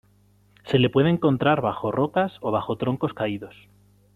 Se 0.65 0.79
le 0.79 0.89
puede 0.89 1.11
encontrar 1.11 1.61
bajo 1.61 1.91
rocas 1.91 2.33
o 2.41 2.49
bajo 2.49 2.75
troncos 2.75 3.13
caídos. 3.13 3.53